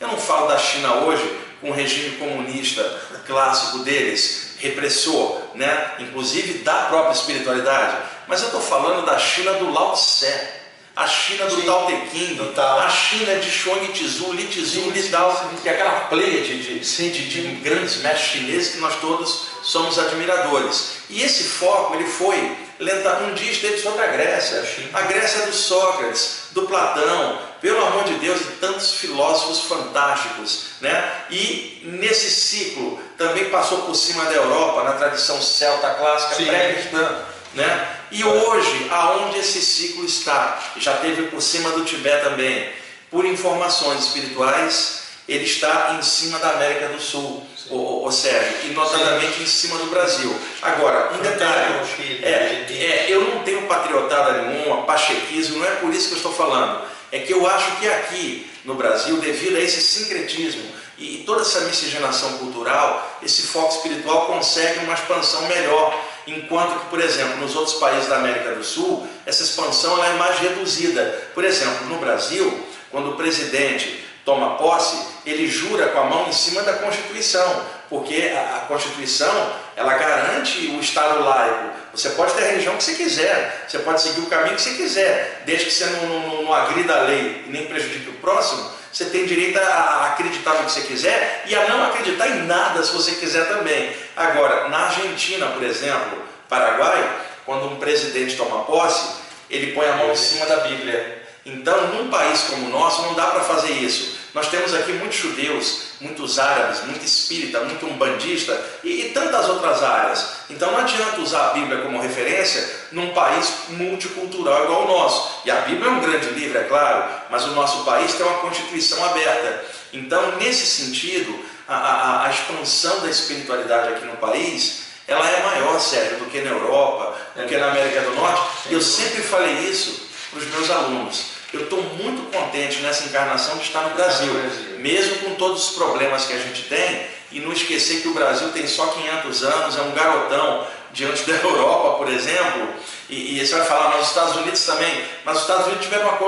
Eu 0.00 0.08
não 0.08 0.18
falo 0.18 0.48
da 0.48 0.58
China 0.58 0.94
hoje 1.04 1.38
com 1.60 1.70
o 1.70 1.72
regime 1.72 2.16
comunista 2.16 2.82
clássico 3.26 3.80
deles, 3.80 4.54
repressor, 4.58 5.40
né? 5.54 5.92
inclusive 5.98 6.58
da 6.58 6.74
própria 6.84 7.12
espiritualidade, 7.12 7.96
mas 8.26 8.40
eu 8.40 8.46
estou 8.46 8.60
falando 8.60 9.04
da 9.04 9.18
China 9.18 9.54
do 9.54 9.72
Lao 9.72 9.92
Tse, 9.94 10.57
a 10.98 11.06
China 11.06 11.46
do 11.46 11.62
Tao 11.62 11.86
Te 11.86 12.10
Ching, 12.10 12.40
a 12.56 12.90
China 12.90 13.36
de 13.36 13.48
Chuang 13.48 13.86
Tzu, 13.92 14.32
Li 14.32 14.48
Tzu, 14.48 14.90
Li 14.90 15.08
Tao, 15.08 15.48
que 15.62 15.68
é 15.68 15.72
aquela 15.72 16.00
pleiade 16.08 16.60
de, 16.60 16.80
de, 16.80 17.10
de, 17.10 17.28
de 17.28 17.54
grandes 17.62 17.98
mestres 17.98 18.30
chineses 18.32 18.72
que 18.72 18.78
nós 18.78 18.96
todos 19.00 19.46
somos 19.62 19.96
admiradores. 19.96 20.96
E 21.08 21.22
esse 21.22 21.44
foco 21.44 21.94
ele 21.94 22.04
foi 22.04 22.56
lenta, 22.80 23.20
um 23.20 23.34
dia 23.34 23.52
esteve 23.52 23.78
sobre 23.78 24.02
a 24.02 24.08
Grécia, 24.08 24.64
a 24.92 25.02
Grécia 25.02 25.46
do 25.46 25.52
Sócrates, 25.52 26.48
do 26.50 26.62
Platão, 26.62 27.38
pelo 27.60 27.84
amor 27.86 28.02
de 28.02 28.14
Deus, 28.14 28.40
e 28.40 28.44
tantos 28.60 28.94
filósofos 28.94 29.68
fantásticos, 29.68 30.64
né? 30.80 31.12
E 31.30 31.80
nesse 31.84 32.28
ciclo 32.28 32.98
também 33.16 33.50
passou 33.50 33.82
por 33.82 33.94
cima 33.94 34.24
da 34.24 34.32
Europa, 34.32 34.82
na 34.82 34.92
tradição 34.92 35.40
celta 35.40 35.90
clássica 35.90 36.44
pré-cristã 36.44 37.24
né? 37.54 37.96
E 38.10 38.24
hoje, 38.24 38.88
aonde 38.90 39.38
esse 39.38 39.60
ciclo 39.60 40.04
está, 40.04 40.58
já 40.76 40.96
teve 40.96 41.24
por 41.24 41.42
cima 41.42 41.70
do 41.70 41.84
Tibete 41.84 42.24
também, 42.24 42.70
por 43.10 43.24
informações 43.24 44.04
espirituais, 44.04 45.02
ele 45.28 45.44
está 45.44 45.96
em 45.98 46.02
cima 46.02 46.38
da 46.38 46.50
América 46.50 46.88
do 46.88 47.00
Sul, 47.00 47.46
ou, 47.68 48.04
ou 48.04 48.12
seja, 48.12 48.60
e 48.64 48.68
notadamente 48.68 49.36
Sim. 49.36 49.42
em 49.42 49.46
cima 49.46 49.78
do 49.78 49.86
Brasil. 49.86 50.34
Agora, 50.62 51.12
um 51.12 51.18
detalhe, 51.18 51.74
é, 52.22 52.66
é, 52.70 53.06
eu 53.08 53.20
não 53.22 53.42
tenho 53.42 53.66
patriotada 53.66 54.42
nenhuma, 54.42 54.84
pachequismo, 54.84 55.58
não 55.58 55.66
é 55.66 55.72
por 55.72 55.92
isso 55.92 56.08
que 56.08 56.14
eu 56.14 56.18
estou 56.18 56.32
falando. 56.32 56.82
É 57.12 57.18
que 57.20 57.32
eu 57.32 57.46
acho 57.46 57.76
que 57.76 57.88
aqui 57.88 58.50
no 58.64 58.74
Brasil, 58.74 59.18
devido 59.18 59.56
a 59.56 59.60
esse 59.60 59.82
sincretismo 59.82 60.62
e 60.98 61.22
toda 61.26 61.42
essa 61.42 61.60
miscigenação 61.60 62.38
cultural, 62.38 63.18
esse 63.22 63.42
foco 63.42 63.74
espiritual 63.74 64.26
consegue 64.26 64.80
uma 64.80 64.94
expansão 64.94 65.46
melhor 65.46 65.94
enquanto 66.30 66.80
que, 66.80 66.86
por 66.86 67.00
exemplo, 67.00 67.36
nos 67.38 67.54
outros 67.56 67.76
países 67.76 68.08
da 68.08 68.16
América 68.16 68.54
do 68.54 68.64
Sul, 68.64 69.06
essa 69.24 69.42
expansão 69.42 70.02
é 70.04 70.12
mais 70.14 70.38
reduzida. 70.38 71.28
Por 71.34 71.44
exemplo, 71.44 71.86
no 71.86 71.98
Brasil, 71.98 72.66
quando 72.90 73.10
o 73.10 73.16
presidente 73.16 74.04
toma 74.24 74.56
posse, 74.56 75.06
ele 75.24 75.46
jura 75.46 75.88
com 75.88 76.00
a 76.00 76.04
mão 76.04 76.28
em 76.28 76.32
cima 76.32 76.62
da 76.62 76.74
Constituição, 76.74 77.64
porque 77.88 78.30
a, 78.34 78.66
Constituição 78.68 79.52
ela 79.74 79.94
garante 79.94 80.66
o 80.66 80.80
Estado 80.80 81.24
laico. 81.24 81.70
Você 81.94 82.10
pode 82.10 82.34
ter 82.34 82.44
a 82.44 82.46
religião 82.48 82.76
que 82.76 82.84
você 82.84 82.94
quiser, 82.94 83.64
você 83.66 83.78
pode 83.78 84.02
seguir 84.02 84.20
o 84.20 84.26
caminho 84.26 84.56
que 84.56 84.60
você 84.62 84.74
quiser, 84.74 85.42
desde 85.46 85.64
que 85.64 85.70
você 85.72 85.86
não, 85.86 86.06
não, 86.06 86.42
não 86.42 86.52
agrida 86.52 86.94
a 86.94 87.02
lei 87.04 87.44
e 87.46 87.50
nem 87.50 87.66
prejudique 87.66 88.10
o 88.10 88.14
próximo, 88.14 88.70
você 88.92 89.06
tem 89.06 89.26
direito 89.26 89.58
a 89.58 90.12
acreditar 90.12 90.54
no 90.54 90.64
que 90.64 90.72
você 90.72 90.82
quiser 90.82 91.44
e 91.46 91.54
a 91.54 91.68
não 91.68 91.84
acreditar 91.84 92.28
em 92.28 92.46
nada 92.46 92.82
se 92.82 92.92
você 92.92 93.12
quiser 93.12 93.46
também. 93.48 93.92
Agora, 94.16 94.68
na 94.68 94.86
Argentina, 94.86 95.46
por 95.46 95.62
exemplo, 95.62 96.22
Paraguai, 96.48 97.20
quando 97.44 97.66
um 97.66 97.76
presidente 97.76 98.36
toma 98.36 98.64
posse, 98.64 99.16
ele 99.50 99.72
põe 99.72 99.86
a 99.86 99.96
mão 99.96 100.10
em 100.10 100.16
cima 100.16 100.46
da 100.46 100.56
Bíblia. 100.56 101.22
Então, 101.44 101.88
num 101.88 102.10
país 102.10 102.42
como 102.42 102.66
o 102.66 102.70
nosso, 102.70 103.02
não 103.02 103.14
dá 103.14 103.26
para 103.26 103.40
fazer 103.40 103.72
isso. 103.72 104.18
Nós 104.38 104.50
temos 104.50 104.72
aqui 104.72 104.92
muitos 104.92 105.18
judeus, 105.18 105.80
muitos 106.00 106.38
árabes, 106.38 106.84
muito 106.84 107.04
espírita, 107.04 107.58
muito 107.58 107.84
umbandista 107.86 108.56
e, 108.84 109.06
e, 109.06 109.10
tantas 109.10 109.48
outras 109.48 109.82
áreas. 109.82 110.28
Então 110.48 110.70
não 110.70 110.78
adianta 110.78 111.20
usar 111.20 111.48
a 111.48 111.54
Bíblia 111.54 111.78
como 111.78 112.00
referência 112.00 112.64
num 112.92 113.12
país 113.12 113.52
multicultural 113.70 114.62
igual 114.62 114.84
o 114.84 114.86
nosso. 114.86 115.40
E 115.44 115.50
a 115.50 115.62
Bíblia 115.62 115.88
é 115.88 115.90
um 115.90 115.98
grande 115.98 116.28
livro, 116.28 116.56
é 116.56 116.62
claro, 116.62 117.10
mas 117.28 117.46
o 117.46 117.50
nosso 117.50 117.84
país 117.84 118.14
tem 118.14 118.24
uma 118.24 118.38
constituição 118.38 119.04
aberta. 119.06 119.64
Então, 119.92 120.36
nesse 120.36 120.66
sentido, 120.66 121.36
a, 121.66 121.74
a, 121.74 122.26
a 122.28 122.30
expansão 122.30 123.00
da 123.00 123.10
espiritualidade 123.10 123.94
aqui 123.94 124.06
no 124.06 124.18
país 124.18 124.86
ela 125.08 125.28
é 125.28 125.42
maior, 125.42 125.80
Sérgio, 125.80 126.18
do 126.18 126.26
que 126.26 126.40
na 126.42 126.50
Europa, 126.50 127.18
do 127.34 127.44
que 127.44 127.56
na 127.56 127.72
América 127.72 128.02
do 128.02 128.14
Norte. 128.14 128.68
E 128.70 128.74
eu 128.74 128.80
sempre 128.80 129.20
falei 129.20 129.54
isso 129.68 130.06
para 130.30 130.38
os 130.38 130.46
meus 130.46 130.70
alunos. 130.70 131.37
Eu 131.52 131.62
estou 131.62 131.82
muito 131.82 132.30
contente 132.30 132.80
nessa 132.80 133.04
encarnação 133.04 133.56
de 133.56 133.62
estar 133.62 133.80
no 133.88 133.94
Brasil, 133.94 134.32
mesmo 134.78 135.16
com 135.20 135.34
todos 135.36 135.70
os 135.70 135.76
problemas 135.76 136.26
que 136.26 136.34
a 136.34 136.38
gente 136.38 136.64
tem, 136.64 137.06
e 137.32 137.40
não 137.40 137.52
esquecer 137.52 138.02
que 138.02 138.08
o 138.08 138.14
Brasil 138.14 138.50
tem 138.52 138.66
só 138.66 138.88
500 138.88 139.44
anos, 139.44 139.78
é 139.78 139.82
um 139.82 139.92
garotão 139.92 140.66
diante 140.92 141.24
da 141.24 141.34
Europa, 141.40 141.96
por 141.96 142.08
exemplo, 142.12 142.68
e, 143.08 143.40
e 143.40 143.46
você 143.46 143.54
vai 143.54 143.64
falar, 143.64 143.88
mas 143.88 144.02
os 144.02 144.08
Estados 144.08 144.36
Unidos 144.36 144.66
também, 144.66 145.04
mas 145.24 145.36
os 145.36 145.42
Estados 145.42 145.66
Unidos 145.66 145.84
tiveram 145.84 146.08
uma 146.08 146.18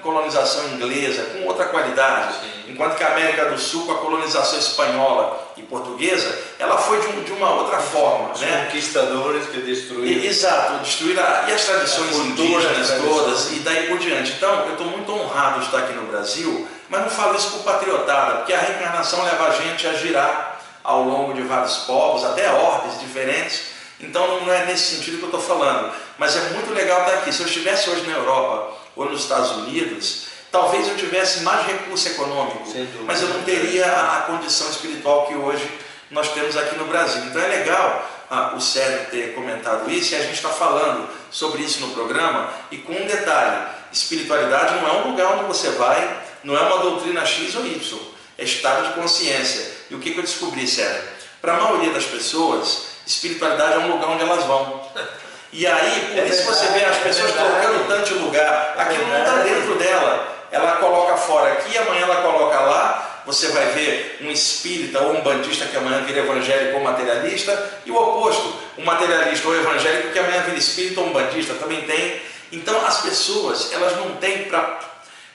colonização 0.00 0.68
inglesa 0.68 1.24
com 1.32 1.46
outra 1.46 1.64
qualidade, 1.66 2.34
Sim. 2.34 2.72
enquanto 2.72 2.96
que 2.96 3.02
a 3.02 3.08
América 3.08 3.46
do 3.46 3.58
Sul, 3.58 3.86
com 3.86 3.92
a 3.92 3.98
colonização 3.98 4.56
espanhola 4.56 5.52
e 5.56 5.62
portuguesa, 5.62 6.38
ela 6.60 6.78
foi 6.78 7.00
de, 7.00 7.08
um, 7.08 7.24
de 7.24 7.32
uma 7.32 7.50
outra 7.54 7.78
forma. 7.78 8.32
Os 8.32 8.40
né? 8.40 8.66
conquistadores 8.66 9.48
que 9.48 9.60
destruíram. 9.60 10.22
E, 10.22 10.26
exato, 10.28 10.78
destruíram 10.84 11.24
e 11.48 11.52
as 11.52 11.64
tradições 11.64 12.14
indígenas 12.16 12.88
todas, 13.02 13.52
e 13.52 13.60
daí 13.60 13.88
por 13.88 13.98
diante. 13.98 14.32
Então, 14.32 14.66
eu 14.66 14.72
estou 14.72 14.86
muito 14.86 15.10
honrado 15.12 15.58
de 15.58 15.66
estar 15.66 15.78
aqui 15.78 15.92
no 15.92 16.06
Brasil, 16.06 16.68
mas 16.88 17.02
não 17.02 17.10
falo 17.10 17.36
isso 17.36 17.50
por 17.50 17.64
patriotada, 17.64 18.36
porque 18.36 18.52
a 18.52 18.60
reencarnação 18.60 19.24
leva 19.24 19.48
a 19.48 19.50
gente 19.50 19.88
a 19.88 19.94
girar 19.94 20.60
ao 20.84 21.02
longo 21.02 21.34
de 21.34 21.42
vários 21.42 21.78
povos, 21.78 22.24
até 22.24 22.50
orbes 22.50 23.00
diferentes, 23.00 23.77
então 24.00 24.40
não 24.40 24.52
é 24.52 24.66
nesse 24.66 24.96
sentido 24.96 25.18
que 25.18 25.24
eu 25.24 25.28
estou 25.28 25.40
falando. 25.40 25.92
Mas 26.18 26.36
é 26.36 26.40
muito 26.50 26.72
legal 26.72 27.00
estar 27.00 27.14
aqui. 27.14 27.32
Se 27.32 27.40
eu 27.40 27.46
estivesse 27.46 27.90
hoje 27.90 28.06
na 28.06 28.16
Europa 28.16 28.76
ou 28.94 29.10
nos 29.10 29.22
Estados 29.22 29.50
Unidos, 29.52 30.26
talvez 30.50 30.88
eu 30.88 30.96
tivesse 30.96 31.40
mais 31.40 31.66
recurso 31.66 32.08
econômico, 32.08 32.62
mas 33.04 33.22
eu 33.22 33.28
não 33.28 33.42
teria 33.42 33.86
a, 33.86 34.22
condição 34.22 34.68
espiritual 34.70 35.26
que 35.26 35.34
hoje 35.34 35.68
nós 36.10 36.28
temos 36.32 36.56
aqui 36.56 36.76
no 36.76 36.86
Brasil. 36.86 37.22
Então 37.24 37.42
é 37.42 37.48
legal 37.48 38.08
ah, 38.30 38.54
o 38.56 38.60
Sérgio 38.60 39.10
ter 39.10 39.34
comentado 39.34 39.90
isso 39.90 40.14
e 40.14 40.16
a 40.16 40.22
gente 40.22 40.34
está 40.34 40.50
falando 40.50 41.08
sobre 41.30 41.62
isso 41.62 41.80
no 41.80 41.92
programa. 41.92 42.52
E 42.70 42.78
com 42.78 42.92
um 42.92 43.06
detalhe: 43.06 43.66
espiritualidade 43.92 44.76
não 44.76 44.88
é 44.88 44.92
um 44.92 45.10
lugar 45.10 45.34
onde 45.34 45.44
você 45.44 45.70
vai, 45.70 46.22
não 46.44 46.56
é 46.56 46.60
uma 46.60 46.78
doutrina 46.78 47.26
X 47.26 47.54
ou 47.56 47.66
Y, 47.66 47.98
é 48.38 48.44
estado 48.44 48.88
de 48.88 48.94
consciência. 48.94 49.78
E 49.90 49.94
o 49.94 49.98
que, 49.98 50.12
que 50.12 50.18
eu 50.18 50.24
descobri, 50.24 50.66
Sérgio? 50.68 51.02
Para 51.40 51.56
a 51.56 51.60
maioria 51.60 51.92
das 51.92 52.04
pessoas, 52.04 52.87
espiritualidade 53.08 53.72
é 53.72 53.78
um 53.78 53.92
lugar 53.92 54.10
onde 54.10 54.22
elas 54.22 54.44
vão. 54.44 54.82
E 55.50 55.66
aí, 55.66 56.12
por 56.12 56.18
é 56.18 56.26
isso 56.26 56.42
você 56.44 56.66
vê 56.68 56.84
as 56.84 56.98
pessoas 56.98 57.30
é 57.30 57.32
trocando 57.32 57.84
tanto 57.88 58.14
lugar, 58.14 58.74
aquilo 58.76 59.06
não 59.06 59.18
está 59.18 59.36
dentro 59.42 59.74
dela. 59.76 60.36
Ela 60.50 60.76
coloca 60.76 61.16
fora 61.16 61.52
aqui, 61.54 61.76
amanhã 61.76 62.02
ela 62.02 62.22
coloca 62.22 62.60
lá. 62.60 63.22
Você 63.24 63.48
vai 63.48 63.66
ver 63.72 64.18
um 64.22 64.30
espírita 64.30 65.00
ou 65.00 65.14
um 65.14 65.20
bandista 65.20 65.66
que 65.66 65.76
amanhã 65.76 66.02
vira 66.02 66.20
evangélico 66.20 66.78
ou 66.78 66.82
materialista, 66.82 67.80
e 67.84 67.90
o 67.90 67.96
oposto, 67.96 68.54
um 68.78 68.84
materialista 68.84 69.48
ou 69.48 69.54
evangélico 69.54 70.12
que 70.12 70.18
amanhã 70.18 70.42
vira 70.42 70.56
espírita 70.56 71.00
ou 71.00 71.08
um 71.08 71.12
bandista, 71.12 71.54
também 71.54 71.82
tem. 71.82 72.22
Então 72.52 72.86
as 72.86 73.02
pessoas, 73.02 73.72
elas 73.72 73.96
não 73.96 74.16
têm 74.16 74.44
para 74.44 74.80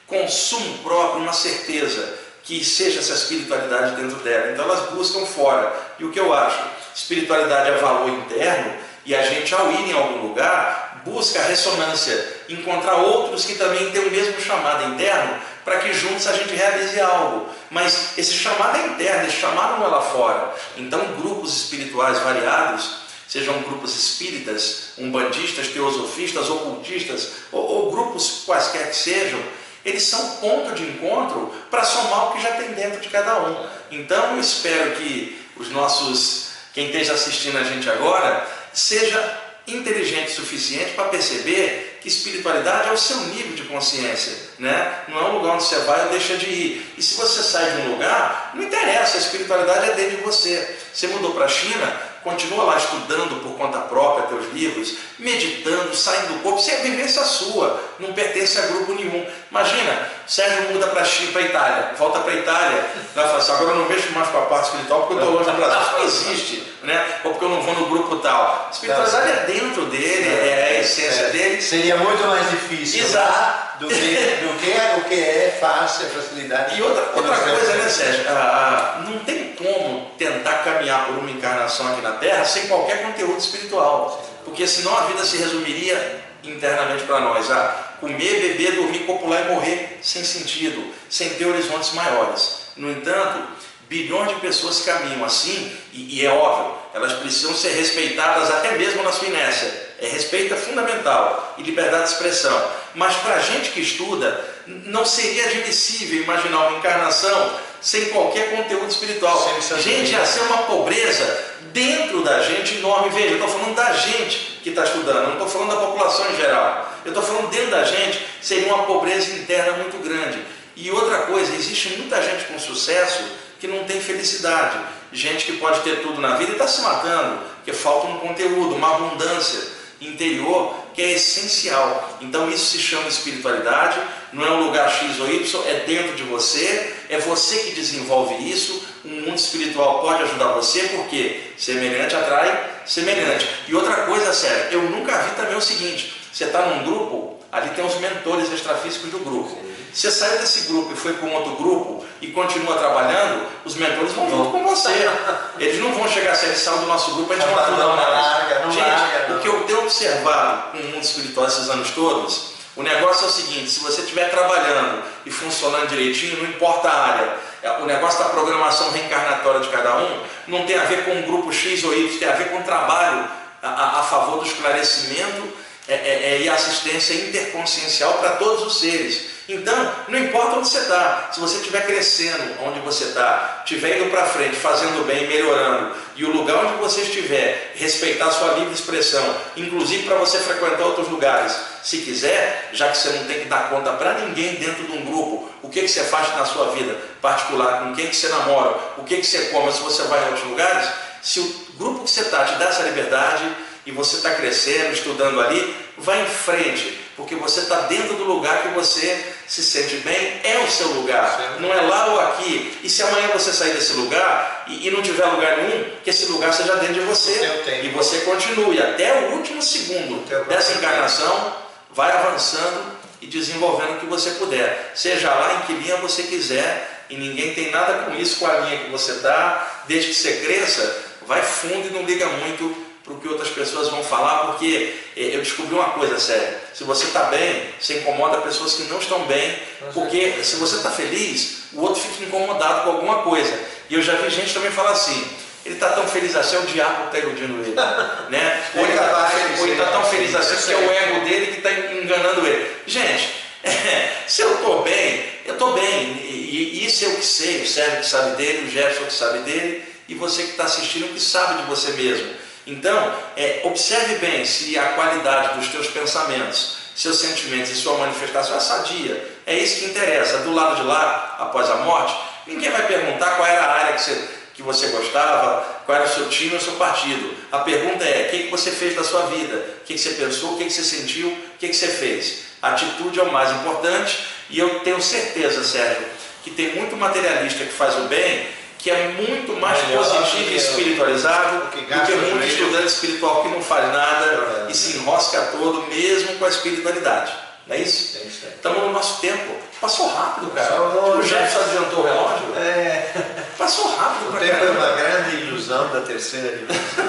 consumo 0.08 0.80
próprio 0.80 1.22
uma 1.22 1.34
certeza 1.34 2.18
que 2.44 2.64
seja 2.64 3.00
essa 3.00 3.14
espiritualidade 3.14 3.96
dentro 3.96 4.18
dela. 4.18 4.52
Então 4.52 4.66
elas 4.66 4.90
buscam 4.92 5.26
fora. 5.26 5.74
E 5.98 6.04
o 6.04 6.12
que 6.12 6.20
eu 6.20 6.34
acho? 6.34 6.73
Espiritualidade 6.96 7.70
é 7.70 7.78
valor 7.78 8.10
interno 8.10 8.74
e 9.06 9.16
a 9.16 9.22
gente, 9.24 9.54
ao 9.54 9.72
ir 9.72 9.90
em 9.90 9.94
algum 9.94 10.28
lugar, 10.28 11.02
busca 11.04 11.40
a 11.40 11.44
ressonância, 11.44 12.42
encontrar 12.48 12.96
outros 12.96 13.46
que 13.46 13.56
também 13.56 13.92
têm 13.92 14.08
o 14.08 14.12
mesmo 14.12 14.40
chamado 14.40 14.94
interno, 14.94 15.40
para 15.66 15.80
que 15.80 15.94
juntos 15.94 16.28
a 16.28 16.34
gente 16.34 16.54
realize 16.54 17.00
algo. 17.00 17.48
Mas 17.70 18.18
esse 18.18 18.34
chamado 18.34 18.78
é 18.78 18.88
interno, 18.88 19.28
esse 19.28 19.38
chamado 19.38 19.80
não 19.80 19.88
é 19.88 19.90
lá 19.90 20.02
fora. 20.02 20.54
Então, 20.78 21.00
grupos 21.20 21.54
espirituais 21.64 22.20
variados, 22.20 23.04
sejam 23.28 23.62
grupos 23.64 23.96
espíritas, 23.96 24.94
umbandistas, 24.98 25.68
teosofistas, 25.70 26.50
ocultistas, 26.50 27.32
ou, 27.52 27.62
ou 27.62 27.92
grupos 27.92 28.44
quaisquer 28.46 28.90
que 28.90 28.96
sejam, 28.96 29.40
eles 29.84 30.04
são 30.04 30.38
ponto 30.38 30.74
de 30.74 30.84
encontro 30.84 31.54
para 31.70 31.84
somar 31.84 32.30
o 32.30 32.34
que 32.34 32.42
já 32.42 32.54
tem 32.54 32.74
dentro 32.74 33.02
de 33.02 33.10
cada 33.10 33.40
um. 33.40 33.68
Então 33.92 34.36
eu 34.36 34.40
espero 34.40 34.96
que 34.96 35.42
os 35.58 35.70
nossos, 35.72 36.53
quem 36.74 36.88
esteja 36.88 37.14
assistindo 37.14 37.58
a 37.58 37.64
gente 37.64 37.90
agora, 37.90 38.48
seja 38.74 39.42
inteligente 39.68 40.32
o 40.32 40.36
suficiente 40.36 40.92
para 40.92 41.06
perceber 41.06 42.00
que 42.02 42.08
espiritualidade 42.10 42.90
é 42.90 42.92
o 42.92 42.98
seu 42.98 43.18
nível 43.28 43.56
de 43.56 43.64
consciência, 43.64 44.34
né? 44.60 45.04
Não 45.08 45.18
é 45.20 45.24
um 45.30 45.38
lugar 45.38 45.54
onde 45.54 45.64
você 45.64 45.80
vai 45.80 46.04
ou 46.04 46.10
deixa 46.10 46.36
de 46.36 46.48
ir. 46.48 46.94
E 46.98 47.02
se 47.02 47.16
você 47.16 47.42
sai 47.42 47.72
de 47.72 47.82
um 47.84 47.92
lugar, 47.92 48.52
não 48.56 48.64
interessa, 48.64 49.18
a 49.18 49.22
espiritualidade 49.22 49.92
é 49.92 49.94
dentro 49.94 50.18
de 50.18 50.24
você. 50.24 50.76
Você 50.92 51.08
mudou 51.08 51.32
para 51.34 51.46
a 51.46 51.48
China, 51.48 52.02
continua 52.24 52.64
lá 52.64 52.78
estudando 52.78 53.42
por 53.42 53.58
conta 53.58 53.80
própria 53.80 54.28
teus 54.28 54.52
livros, 54.54 54.96
meditando, 55.20 55.96
saindo 55.96 56.34
do 56.34 56.44
corpo, 56.44 56.60
sem 56.60 56.76
a 56.76 56.82
vivência 56.82 57.24
sua, 57.24 57.80
não 58.00 58.14
pertence 58.14 58.58
a 58.58 58.68
grupo 58.68 58.94
nenhum. 58.94 59.26
Imagina, 59.52 60.10
Sérgio 60.26 60.72
muda 60.72 60.88
para 60.88 61.04
para 61.32 61.42
Itália, 61.42 61.92
volta 61.98 62.20
para 62.20 62.34
Itália, 62.34 62.86
vai 63.14 63.26
falar 63.26 63.38
assim, 63.38 63.52
agora 63.52 63.72
eu 63.72 63.76
não 63.76 63.86
vejo 63.86 64.12
mais 64.12 64.30
para 64.30 64.40
a 64.40 64.46
parte 64.46 64.66
espiritual 64.66 65.02
porque 65.02 65.14
eu 65.14 65.20
estou 65.20 65.38
longe 65.38 65.52
do 65.52 65.58
Brasil. 65.58 65.82
Isso 65.82 65.92
não 65.92 66.04
existe, 66.04 66.74
né? 66.84 67.06
ou 67.24 67.32
porque 67.32 67.46
eu 67.46 67.50
não 67.50 67.62
vou 67.62 67.76
no 67.76 67.86
grupo 67.88 68.18
tal. 68.18 68.68
A 68.68 68.72
espiritualidade 68.72 69.30
é 69.30 69.46
dentro 69.46 69.86
dele, 69.86 70.30
é 70.30 70.78
a 70.78 70.80
essência 70.80 71.26
é. 71.26 71.30
dele. 71.30 71.62
Seria 71.62 71.98
muito 71.98 72.26
mais 72.26 72.50
difícil. 72.50 73.04
Exato. 73.04 73.73
Do 73.80 73.88
que, 73.88 73.96
do 73.96 74.60
que, 74.60 74.72
é, 74.72 74.96
o 74.98 75.04
que 75.06 75.16
é 75.16 75.58
fácil, 75.60 76.08
facilidade. 76.08 76.78
E 76.78 76.82
outra, 76.82 77.12
outra 77.16 77.36
coisa, 77.38 77.74
né, 77.76 77.90
Sérgio? 77.90 78.26
Ah, 78.30 79.00
ah, 79.00 79.02
não 79.02 79.20
tem 79.20 79.54
como 79.54 80.12
tentar 80.18 80.64
caminhar 80.64 81.08
por 81.08 81.18
uma 81.18 81.32
encarnação 81.32 81.92
aqui 81.92 82.02
na 82.02 82.12
Terra 82.14 82.46
sem 82.46 82.68
qualquer 82.68 83.02
conteúdo 83.04 83.40
espiritual. 83.40 84.24
Porque 84.46 84.68
senão 84.68 84.96
a 84.96 85.06
vida 85.06 85.24
se 85.24 85.38
resumiria 85.38 86.22
internamente 86.44 87.04
para 87.06 87.20
nós 87.22 87.50
a 87.50 87.96
comer, 88.00 88.42
beber, 88.42 88.76
dormir, 88.76 89.00
copular 89.00 89.46
e 89.46 89.50
morrer 89.54 90.00
sem 90.02 90.24
sentido, 90.24 90.94
sem 91.10 91.30
ter 91.32 91.46
horizontes 91.46 91.94
maiores. 91.94 92.64
No 92.76 92.92
entanto, 92.92 93.48
bilhões 93.88 94.30
de 94.30 94.36
pessoas 94.36 94.82
caminham 94.82 95.24
assim, 95.24 95.76
e, 95.94 96.20
e 96.20 96.26
é 96.26 96.30
óbvio, 96.30 96.83
elas 96.94 97.14
precisam 97.14 97.56
ser 97.56 97.70
respeitadas 97.70 98.52
até 98.52 98.78
mesmo 98.78 99.02
na 99.04 99.12
sua 99.12 99.28
inércia. 99.28 99.94
É, 100.00 100.08
respeito 100.08 100.54
é 100.54 100.58
fundamental 100.58 101.56
e 101.58 101.64
liberdade 101.64 102.04
de 102.04 102.10
expressão. 102.10 102.72
Mas 102.94 103.16
para 103.16 103.36
a 103.36 103.40
gente 103.40 103.72
que 103.72 103.82
estuda, 103.82 104.46
não 104.68 105.06
seria 105.06 105.46
admissível 105.46 106.22
imaginar 106.22 106.68
uma 106.68 106.78
encarnação 106.78 107.52
sem 107.82 108.06
qualquer 108.06 108.56
conteúdo 108.56 108.90
espiritual. 108.90 109.50
Gente, 109.82 110.12
ia 110.12 110.26
ser 110.26 110.42
uma 110.42 110.60
pobreza 110.64 111.54
dentro 111.74 112.24
da 112.24 112.42
gente 112.42 112.76
enorme. 112.76 113.10
Veja, 113.10 113.30
eu 113.30 113.34
estou 113.34 113.50
falando 113.50 113.76
da 113.76 113.94
gente 113.94 114.60
que 114.62 114.70
está 114.70 114.84
estudando, 114.84 115.26
não 115.26 115.34
estou 115.34 115.50
falando 115.50 115.70
da 115.70 115.88
população 115.88 116.30
em 116.32 116.38
geral. 116.38 116.94
Eu 117.04 117.12
estou 117.12 117.24
falando 117.24 117.50
dentro 117.50 117.72
da 117.72 117.84
gente, 117.84 118.26
seria 118.42 118.74
uma 118.74 118.84
pobreza 118.84 119.32
interna 119.32 119.74
muito 119.74 119.98
grande. 120.04 120.40
E 120.76 120.90
outra 120.92 121.20
coisa, 121.24 121.54
existe 121.56 121.90
muita 121.98 122.22
gente 122.22 122.46
com 122.46 122.58
sucesso 122.58 123.24
que 123.64 123.68
não 123.70 123.86
tem 123.86 124.02
felicidade. 124.02 124.78
Gente 125.14 125.46
que 125.46 125.54
pode 125.54 125.80
ter 125.84 126.02
tudo 126.02 126.20
na 126.20 126.36
vida 126.36 126.52
e 126.52 126.56
está 126.56 126.68
se 126.68 126.82
matando, 126.82 127.40
porque 127.56 127.72
falta 127.72 128.08
um 128.08 128.18
conteúdo, 128.18 128.76
uma 128.76 128.94
abundância 128.94 129.58
interior 130.02 130.76
que 130.94 131.02
é 131.02 131.14
essencial. 131.14 132.18
Então 132.20 132.50
isso 132.50 132.66
se 132.66 132.80
chama 132.80 133.08
espiritualidade, 133.08 134.02
não 134.34 134.46
é 134.46 134.52
um 134.52 134.66
lugar 134.66 134.92
X 134.92 135.18
ou 135.18 135.32
Y, 135.32 135.64
é 135.66 135.86
dentro 135.88 136.14
de 136.14 136.24
você, 136.24 136.94
é 137.08 137.20
você 137.20 137.56
que 137.60 137.72
desenvolve 137.72 138.36
isso. 138.52 138.86
O 139.06 139.08
mundo 139.08 139.36
espiritual 139.36 140.02
pode 140.02 140.24
ajudar 140.24 140.48
você, 140.48 140.82
porque 140.98 141.54
semelhante 141.56 142.18
atrai 142.18 142.82
semelhante. 142.86 143.48
E 143.70 143.74
outra 143.74 143.96
coisa, 144.08 144.34
sério, 144.34 144.74
eu 144.74 144.82
nunca 144.90 145.18
vi 145.20 145.36
também 145.38 145.56
o 145.56 145.62
seguinte: 145.62 146.14
você 146.34 146.44
está 146.44 146.66
num 146.66 146.84
grupo, 146.84 147.40
ali 147.50 147.70
tem 147.70 147.86
os 147.86 147.96
mentores 147.96 148.52
extrafísicos 148.52 149.10
do 149.10 149.20
grupo. 149.20 149.58
Você 149.94 150.10
saiu 150.10 150.40
desse 150.40 150.62
grupo 150.62 150.92
e 150.92 150.96
foi 150.96 151.14
para 151.14 151.28
um 151.28 151.34
outro 151.36 151.52
grupo 151.56 152.06
e 152.20 152.28
continua 152.32 152.76
trabalhando, 152.78 153.48
os 153.64 153.76
mentores 153.76 154.12
vão 154.14 154.30
junto 154.30 154.52
com 154.52 154.66
você. 154.66 154.90
Eles 155.60 155.80
não 155.80 155.94
vão 155.94 156.08
chegar 156.08 156.32
assim, 156.32 156.48
eles 156.48 156.58
saem 156.58 156.80
do 156.80 156.88
nosso 156.88 157.14
grupo, 157.14 157.32
a 157.32 157.36
gente 157.36 157.46
não 157.46 157.60
ajuda 157.60 157.88
mais. 157.88 158.10
Larga, 158.10 158.60
não 158.66 158.72
gente, 158.72 158.90
larga, 158.90 159.36
o 159.36 159.40
que 159.40 159.48
eu 159.48 159.64
tenho 159.66 159.80
observado 159.82 160.72
com 160.72 160.78
o 160.80 160.84
mundo 160.86 161.04
espiritual 161.04 161.46
esses 161.46 161.70
anos 161.70 161.92
todos, 161.92 162.54
o 162.76 162.82
negócio 162.82 163.26
é 163.26 163.28
o 163.28 163.32
seguinte, 163.32 163.70
se 163.70 163.82
você 163.82 164.02
estiver 164.02 164.32
trabalhando 164.32 165.04
e 165.26 165.32
funcionando 165.32 165.88
direitinho, 165.90 166.42
não 166.42 166.50
importa 166.50 166.90
a 166.90 167.08
área, 167.08 167.38
é, 167.62 167.72
o 167.74 167.86
negócio 167.86 168.18
da 168.18 168.30
programação 168.30 168.90
reencarnatória 168.92 169.60
de 169.60 169.70
cada 169.70 169.98
um 169.98 170.24
não 170.48 170.66
tem 170.66 170.78
a 170.78 170.86
ver 170.86 171.06
com 171.06 171.20
o 171.20 171.22
grupo 171.22 171.54
X 171.54 171.84
ou 171.84 171.94
Y, 171.94 172.18
tem 172.18 172.28
a 172.28 172.34
ver 172.34 172.50
com 172.50 172.58
o 172.58 172.64
trabalho 172.64 173.30
a, 173.62 174.00
a 174.00 174.04
favor 174.04 174.40
do 174.40 174.46
esclarecimento 174.46 175.54
é, 175.88 175.94
é, 175.94 176.34
é, 176.34 176.42
e 176.42 176.50
assistência 176.50 177.14
interconsciencial 177.14 178.14
para 178.14 178.32
todos 178.32 178.66
os 178.66 178.80
seres. 178.80 179.33
Então, 179.48 179.92
não 180.08 180.20
importa 180.20 180.58
onde 180.58 180.70
você 180.70 180.80
está, 180.80 181.30
se 181.34 181.40
você 181.40 181.58
estiver 181.58 181.86
crescendo 181.86 182.64
onde 182.64 182.80
você 182.80 183.06
está, 183.06 183.62
estiver 183.66 184.00
indo 184.00 184.10
para 184.10 184.26
frente, 184.26 184.56
fazendo 184.56 185.06
bem, 185.06 185.28
melhorando, 185.28 185.96
e 186.16 186.24
o 186.24 186.32
lugar 186.32 186.64
onde 186.64 186.76
você 186.76 187.02
estiver, 187.02 187.74
respeitar 187.76 188.28
a 188.28 188.32
sua 188.32 188.54
livre 188.54 188.74
expressão, 188.74 189.36
inclusive 189.58 190.04
para 190.04 190.16
você 190.16 190.38
frequentar 190.38 190.86
outros 190.86 191.10
lugares, 191.10 191.54
se 191.84 191.98
quiser, 191.98 192.70
já 192.72 192.88
que 192.88 192.98
você 192.98 193.10
não 193.10 193.26
tem 193.26 193.42
que 193.42 193.46
dar 193.46 193.70
conta 193.70 193.92
para 193.94 194.14
ninguém 194.20 194.56
dentro 194.56 194.86
de 194.86 194.94
um 194.94 195.04
grupo, 195.04 195.50
o 195.62 195.68
que, 195.68 195.82
que 195.82 195.90
você 195.90 196.06
faz 196.06 196.34
na 196.38 196.46
sua 196.46 196.72
vida 196.72 196.96
particular, 197.22 197.82
com 197.82 197.94
quem 197.94 198.08
que 198.08 198.16
você 198.16 198.30
namora, 198.30 198.78
o 198.98 199.04
que, 199.04 199.18
que 199.18 199.28
você 199.28 199.48
come, 199.48 199.74
se 199.74 199.82
você 199.82 200.04
vai 200.04 200.24
em 200.24 200.28
outros 200.28 200.48
lugares, 200.48 200.90
se 201.22 201.42
o 201.42 201.66
grupo 201.78 202.06
que 202.06 202.10
você 202.10 202.22
está 202.22 202.46
te 202.46 202.56
dá 202.56 202.66
essa 202.66 202.84
liberdade, 202.84 203.44
e 203.86 203.92
você 203.92 204.18
está 204.18 204.32
crescendo, 204.36 204.94
estudando 204.94 205.40
ali, 205.42 205.76
vá 205.98 206.18
em 206.18 206.26
frente, 206.26 207.00
porque 207.16 207.36
você 207.36 207.62
está 207.62 207.82
dentro 207.82 208.16
do 208.16 208.24
lugar 208.24 208.64
que 208.64 208.70
você 208.70 209.34
se 209.48 209.62
sente 209.62 209.98
bem, 209.98 210.42
é 210.44 210.64
o 210.66 210.72
seu 210.72 210.88
lugar, 210.88 211.38
Sim. 211.38 211.62
não 211.62 211.72
é 211.74 211.82
lá 211.82 212.08
ou 212.08 212.20
aqui. 212.22 212.78
E 212.84 212.90
se 212.90 213.04
amanhã 213.04 213.28
você 213.28 213.52
sair 213.52 213.74
desse 213.74 213.94
lugar 213.94 214.66
e, 214.68 214.88
e 214.88 214.92
não 214.92 215.02
tiver 215.02 215.26
lugar 215.26 215.58
nenhum, 215.58 215.92
que 216.04 216.10
esse 216.10 216.26
lugar 216.26 216.54
seja 216.54 216.76
dentro 216.78 216.96
de 216.96 217.02
você 217.02 217.40
e 217.84 217.90
você 217.90 218.22
continue 218.22 218.82
até 218.82 219.28
o 219.28 219.34
último 219.34 219.62
segundo 219.62 220.26
dessa 220.48 220.74
encarnação, 220.74 221.56
vai 221.92 222.12
avançando 222.12 222.94
e 223.22 223.28
desenvolvendo 223.28 223.98
o 223.98 224.00
que 224.00 224.06
você 224.06 224.32
puder, 224.32 224.92
seja 224.96 225.34
lá 225.34 225.56
em 225.56 225.68
que 225.68 225.74
linha 225.74 225.98
você 225.98 226.24
quiser, 226.24 227.06
e 227.10 227.16
ninguém 227.16 227.54
tem 227.54 227.70
nada 227.70 228.06
com 228.06 228.16
isso, 228.16 228.40
com 228.40 228.48
a 228.48 228.58
linha 228.60 228.80
que 228.80 228.90
você 228.90 229.12
está, 229.12 229.84
desde 229.88 230.10
que 230.10 230.16
você 230.16 230.34
cresça, 230.38 231.04
vai 231.28 231.42
fundo 231.42 231.88
e 231.88 231.92
não 231.92 232.04
liga 232.04 232.26
muito 232.28 232.83
para 233.04 233.14
o 233.14 233.20
que 233.20 233.28
outras 233.28 233.50
pessoas 233.50 233.90
vão 233.90 234.04
falar, 234.04 234.48
porque 234.48 234.96
eh, 235.18 235.36
eu 235.36 235.40
descobri 235.40 235.76
uma 235.76 235.90
coisa 235.90 236.18
séria. 236.20 236.62
Se 236.74 236.84
você 236.84 237.06
está 237.06 237.24
bem, 237.24 237.70
você 237.80 238.00
incomoda 238.00 238.38
pessoas 238.38 238.74
que 238.74 238.84
não 238.84 239.00
estão 239.00 239.26
bem, 239.26 239.58
porque 239.94 240.42
se 240.44 240.56
você 240.56 240.78
está 240.78 240.90
feliz, 240.90 241.64
o 241.74 241.82
outro 241.82 242.02
fica 242.02 242.26
incomodado 242.26 242.84
com 242.84 242.92
alguma 242.92 243.24
coisa. 243.24 243.60
E 243.90 243.96
eu 243.96 244.02
já 244.02 244.16
vi 244.16 244.30
gente 244.30 244.54
também 244.54 244.72
falar 244.72 244.92
assim, 244.92 245.28
ele 245.66 245.76
está 245.76 245.90
tão 245.90 246.08
feliz 246.08 246.36
assim, 246.36 246.56
é 246.56 246.60
o 246.60 246.66
diabo 246.66 247.10
que 247.10 247.18
está 247.18 247.20
iludindo 247.20 247.62
ele. 247.62 247.76
né? 248.30 248.64
Ou 248.76 248.84
ele 248.84 248.94
está 248.94 249.86
tá 249.86 249.92
tão 249.92 250.04
feliz 250.06 250.34
assim 250.36 250.66
que 250.66 250.72
é 250.72 250.78
o 250.78 250.92
ego 250.92 251.26
dele 251.26 251.48
que 251.48 251.58
está 251.58 251.72
enganando 251.72 252.48
ele. 252.48 252.72
Gente, 252.88 253.30
se 254.28 254.42
eu 254.42 254.56
estou 254.56 254.82
bem, 254.82 255.26
eu 255.46 255.54
estou 255.54 255.74
bem. 255.74 256.22
E, 256.24 256.80
e 256.82 256.86
isso 256.86 257.04
eu 257.04 257.16
que 257.16 257.26
sei, 257.26 257.64
o 257.64 257.68
Sérgio 257.68 258.00
que 258.00 258.06
sabe 258.06 258.36
dele, 258.38 258.68
o 258.68 258.72
Gerson 258.72 259.06
que 259.06 259.14
sabe 259.14 259.40
dele, 259.40 259.84
e 260.08 260.16
você 260.16 260.44
que 260.44 260.52
está 260.52 260.64
assistindo 260.66 261.14
que 261.14 261.20
sabe 261.20 261.62
de 261.62 261.68
você 261.68 261.92
mesmo. 261.92 262.44
Então, 262.66 263.14
é, 263.36 263.62
observe 263.66 264.16
bem 264.16 264.46
se 264.46 264.78
a 264.78 264.94
qualidade 264.94 265.60
dos 265.60 265.68
teus 265.68 265.88
pensamentos, 265.88 266.78
seus 266.96 267.18
sentimentos 267.18 267.72
e 267.72 267.76
sua 267.76 267.98
manifestação 267.98 268.56
é 268.56 268.60
sadia. 268.60 269.28
É 269.46 269.56
isso 269.56 269.80
que 269.80 269.86
interessa. 269.86 270.40
Do 270.40 270.54
lado 270.54 270.78
de 270.78 270.84
lá, 270.84 271.36
após 271.40 271.70
a 271.70 271.78
morte, 271.78 272.16
ninguém 272.48 272.72
vai 272.72 272.86
perguntar 272.88 273.36
qual 273.36 273.48
era 273.48 273.64
a 273.64 273.72
área 273.74 273.94
que 273.94 274.02
você, 274.02 274.30
que 274.54 274.62
você 274.62 274.88
gostava, 274.88 275.82
qual 275.86 275.98
era 275.98 276.08
o 276.08 276.10
seu 276.10 276.30
time 276.30 276.54
ou 276.54 276.62
seu 276.62 276.74
partido. 276.74 277.36
A 277.52 277.60
pergunta 277.60 278.06
é: 278.06 278.28
o 278.28 278.32
que, 278.32 278.44
que 278.44 278.52
você 278.52 278.72
fez 278.72 278.96
da 278.96 279.04
sua 279.04 279.24
vida? 279.24 279.56
O 279.56 279.86
que, 279.86 279.96
que 279.96 280.00
você 280.00 280.12
pensou? 280.12 280.54
O 280.54 280.58
que, 280.58 280.66
que 280.66 280.72
você 280.72 280.84
sentiu? 280.84 281.28
O 281.28 281.58
que, 281.60 281.68
que 281.68 281.76
você 281.76 281.88
fez? 281.88 282.44
A 282.62 282.70
atitude 282.70 283.20
é 283.20 283.24
o 283.24 283.32
mais 283.32 283.52
importante 283.52 284.26
e 284.50 284.58
eu 284.58 284.80
tenho 284.82 285.02
certeza, 285.02 285.64
Sérgio, 285.64 286.06
que 286.44 286.52
tem 286.52 286.76
muito 286.76 286.96
materialista 286.96 287.66
que 287.66 287.74
faz 287.74 287.96
o 287.98 288.04
bem 288.04 288.48
que 288.84 288.92
é 288.92 289.08
muito 289.14 289.54
mais 289.62 289.82
Melhor 289.88 290.06
positivo 290.06 290.52
e 290.52 290.58
espiritualizado 290.58 291.60
do 291.60 291.72
que, 291.72 291.82
do 291.82 292.06
que 292.06 292.16
muito 292.18 292.46
estudante 292.46 292.88
espiritual 292.88 293.42
que 293.42 293.48
não 293.48 293.62
faz 293.62 293.88
nada 293.94 294.66
é. 294.68 294.72
e 294.72 294.76
se 294.76 294.98
enrosca 294.98 295.42
todo, 295.54 295.88
mesmo 295.88 296.36
com 296.36 296.44
a 296.44 296.50
espiritualidade. 296.50 297.32
Não 297.66 297.78
é 297.78 297.80
isso? 297.80 298.18
É 298.18 298.26
Estamos 298.26 298.84
no 298.84 298.92
nosso 298.92 299.22
tempo. 299.22 299.56
Passou 299.80 300.10
rápido, 300.10 300.52
cara. 300.52 300.68
Passou, 300.68 301.18
o 301.18 301.24
Jefferson 301.24 301.60
adiantou 301.60 302.00
o 302.02 302.04
relógio? 302.04 302.58
É. 302.58 303.14
Passou 303.58 303.96
rápido, 303.96 304.36
O 304.36 304.38
tempo 304.38 304.66
é 304.66 304.70
uma 304.72 304.92
grande 304.98 305.36
ilusão 305.38 305.90
da 305.94 306.02
terceira 306.02 306.58
dimensão. 306.58 307.06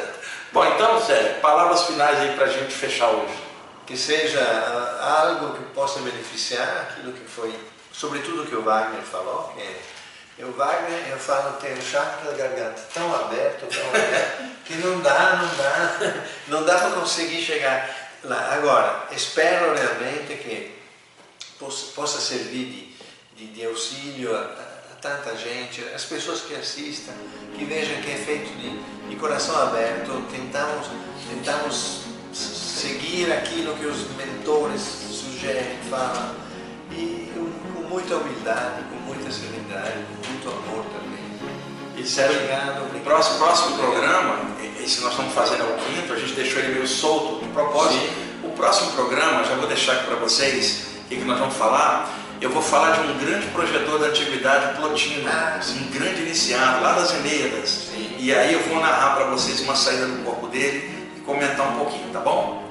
Bom, 0.50 0.64
então, 0.64 1.04
Sérgio, 1.04 1.34
palavras 1.42 1.82
finais 1.82 2.20
aí 2.20 2.32
para 2.36 2.46
a 2.46 2.48
gente 2.48 2.72
fechar 2.72 3.10
hoje. 3.10 3.34
Que 3.86 3.98
seja 3.98 4.40
ah, 4.40 5.26
algo 5.28 5.58
que 5.58 5.62
possa 5.74 6.00
beneficiar 6.00 6.88
aquilo 6.88 7.12
que 7.12 7.30
foi, 7.30 7.54
sobretudo 7.92 8.44
o 8.44 8.46
que 8.46 8.54
o 8.54 8.62
Wagner 8.62 9.02
falou, 9.02 9.52
que 9.54 9.60
é 9.60 9.76
eu, 10.38 10.52
Wagner, 10.52 11.08
eu 11.10 11.18
falo, 11.18 11.56
tem 11.58 11.72
o 11.72 11.82
chakra 11.82 12.30
da 12.30 12.36
garganta 12.36 12.80
tão 12.94 13.12
aberto, 13.14 13.66
tão 13.66 13.88
aberto, 13.88 14.64
que 14.64 14.74
não 14.74 15.00
dá, 15.00 15.36
não 15.36 15.56
dá, 15.56 16.24
não 16.46 16.64
dá 16.64 16.78
para 16.78 16.90
conseguir 16.92 17.42
chegar 17.42 18.12
lá. 18.22 18.54
Agora, 18.54 19.08
espero 19.10 19.74
realmente 19.74 20.34
que 20.36 20.78
possa, 21.58 22.20
servir 22.20 22.94
de, 23.36 23.46
de, 23.46 23.52
de 23.52 23.66
auxílio 23.66 24.36
a, 24.36 24.40
a, 24.40 24.96
tanta 25.00 25.36
gente, 25.36 25.82
as 25.94 26.04
pessoas 26.04 26.42
que 26.42 26.54
assistam, 26.54 27.12
que 27.56 27.64
vejam 27.64 28.00
que 28.00 28.10
é 28.10 28.16
feito 28.16 28.50
de, 28.58 29.08
de 29.08 29.16
coração 29.16 29.60
aberto, 29.60 30.24
tentamos, 30.30 30.86
tentamos 31.28 32.02
seguir 32.32 33.32
aquilo 33.32 33.76
que 33.76 33.86
os 33.86 34.08
mentores 34.16 34.82
sugerem, 35.10 35.78
falam, 35.90 36.36
muita 37.98 38.16
humildade, 38.16 38.82
com 38.90 38.96
muita 39.12 39.30
serenidade, 39.32 39.94
com 40.22 40.30
muito 40.30 40.48
amor 40.48 40.84
também. 40.84 41.18
E 41.96 42.06
Sérgio, 42.06 42.36
obrigado, 42.36 42.82
obrigado. 42.82 43.04
Próximo, 43.04 43.38
próximo 43.38 43.76
programa, 43.76 44.38
esse 44.80 45.00
nós 45.00 45.10
estamos 45.10 45.34
fazendo 45.34 45.62
é 45.62 45.66
o 45.66 45.76
quinto, 45.78 46.12
a 46.12 46.16
gente 46.16 46.32
deixou 46.34 46.60
ele 46.60 46.74
meio 46.74 46.86
solto 46.86 47.44
de 47.44 47.50
propósito. 47.50 48.00
Sim. 48.00 48.28
O 48.44 48.50
próximo 48.50 48.92
programa, 48.92 49.42
já 49.42 49.56
vou 49.56 49.66
deixar 49.66 49.94
aqui 49.94 50.06
para 50.06 50.16
vocês 50.16 50.86
o 51.00 51.08
que, 51.08 51.16
que 51.16 51.24
nós 51.24 51.40
vamos 51.40 51.56
falar. 51.56 52.08
Eu 52.40 52.50
vou 52.50 52.62
falar 52.62 52.92
de 52.92 53.00
um 53.10 53.18
grande 53.18 53.46
projetor 53.48 53.98
da 53.98 54.06
antiguidade, 54.06 54.76
Plotino, 54.76 55.28
ah, 55.28 55.58
um 55.58 55.90
grande 55.90 56.22
iniciado, 56.22 56.80
lá 56.80 56.92
das 56.92 57.12
Eneas. 57.14 57.88
E 58.16 58.32
aí 58.32 58.52
eu 58.52 58.60
vou 58.68 58.80
narrar 58.80 59.16
para 59.16 59.26
vocês 59.26 59.60
uma 59.60 59.74
saída 59.74 60.06
do 60.06 60.24
corpo 60.24 60.46
dele 60.46 61.08
e 61.16 61.20
comentar 61.22 61.68
um 61.68 61.78
pouquinho, 61.78 62.08
tá 62.12 62.20
bom? 62.20 62.67